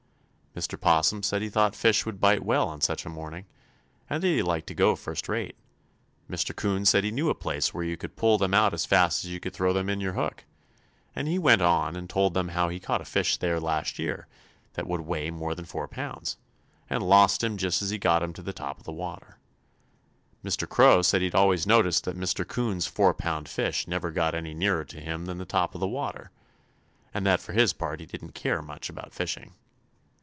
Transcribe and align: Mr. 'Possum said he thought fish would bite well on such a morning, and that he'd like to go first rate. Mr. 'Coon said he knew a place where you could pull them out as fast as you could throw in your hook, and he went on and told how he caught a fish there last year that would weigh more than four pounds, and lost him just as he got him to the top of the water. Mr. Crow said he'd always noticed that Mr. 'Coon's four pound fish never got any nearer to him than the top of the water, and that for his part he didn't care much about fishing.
Mr. 0.53 0.77
'Possum 0.77 1.23
said 1.23 1.41
he 1.41 1.47
thought 1.47 1.73
fish 1.77 2.05
would 2.05 2.19
bite 2.19 2.43
well 2.43 2.67
on 2.67 2.81
such 2.81 3.05
a 3.05 3.09
morning, 3.09 3.45
and 4.09 4.21
that 4.21 4.27
he'd 4.27 4.41
like 4.43 4.65
to 4.65 4.73
go 4.73 4.97
first 4.97 5.29
rate. 5.29 5.55
Mr. 6.29 6.53
'Coon 6.53 6.83
said 6.83 7.05
he 7.05 7.09
knew 7.09 7.29
a 7.29 7.33
place 7.33 7.73
where 7.73 7.85
you 7.85 7.95
could 7.95 8.17
pull 8.17 8.37
them 8.37 8.53
out 8.53 8.73
as 8.73 8.85
fast 8.85 9.23
as 9.23 9.29
you 9.31 9.39
could 9.39 9.53
throw 9.53 9.73
in 9.77 10.01
your 10.01 10.11
hook, 10.11 10.43
and 11.15 11.29
he 11.29 11.39
went 11.39 11.61
on 11.61 11.95
and 11.95 12.09
told 12.09 12.35
how 12.51 12.67
he 12.67 12.81
caught 12.81 12.99
a 12.99 13.05
fish 13.05 13.37
there 13.37 13.61
last 13.61 13.97
year 13.97 14.27
that 14.73 14.85
would 14.85 14.99
weigh 14.99 15.31
more 15.31 15.55
than 15.55 15.63
four 15.63 15.87
pounds, 15.87 16.35
and 16.89 17.01
lost 17.01 17.41
him 17.41 17.55
just 17.55 17.81
as 17.81 17.89
he 17.89 17.97
got 17.97 18.21
him 18.21 18.33
to 18.33 18.41
the 18.41 18.51
top 18.51 18.77
of 18.77 18.83
the 18.83 18.91
water. 18.91 19.39
Mr. 20.43 20.67
Crow 20.67 21.01
said 21.01 21.21
he'd 21.21 21.33
always 21.33 21.65
noticed 21.65 22.03
that 22.03 22.17
Mr. 22.19 22.45
'Coon's 22.45 22.85
four 22.87 23.13
pound 23.13 23.47
fish 23.47 23.87
never 23.87 24.11
got 24.11 24.35
any 24.35 24.53
nearer 24.53 24.83
to 24.83 24.99
him 24.99 25.27
than 25.27 25.37
the 25.37 25.45
top 25.45 25.73
of 25.73 25.79
the 25.79 25.87
water, 25.87 26.29
and 27.13 27.25
that 27.25 27.39
for 27.39 27.53
his 27.53 27.71
part 27.71 28.01
he 28.01 28.05
didn't 28.05 28.33
care 28.35 28.61
much 28.61 28.89
about 28.89 29.13
fishing. 29.13 29.53